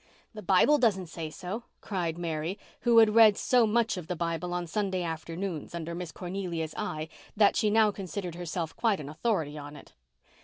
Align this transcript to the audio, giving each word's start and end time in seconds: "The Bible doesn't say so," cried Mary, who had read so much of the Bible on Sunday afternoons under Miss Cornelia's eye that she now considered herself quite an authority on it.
"The 0.33 0.41
Bible 0.41 0.79
doesn't 0.79 1.09
say 1.09 1.29
so," 1.29 1.65
cried 1.79 2.17
Mary, 2.17 2.57
who 2.79 2.97
had 2.97 3.13
read 3.13 3.37
so 3.37 3.67
much 3.67 3.97
of 3.97 4.07
the 4.07 4.15
Bible 4.15 4.51
on 4.51 4.65
Sunday 4.65 5.03
afternoons 5.03 5.75
under 5.75 5.93
Miss 5.93 6.11
Cornelia's 6.11 6.73
eye 6.75 7.07
that 7.37 7.55
she 7.55 7.69
now 7.69 7.91
considered 7.91 8.33
herself 8.33 8.75
quite 8.75 8.99
an 8.99 9.09
authority 9.09 9.59
on 9.59 9.75
it. 9.75 9.93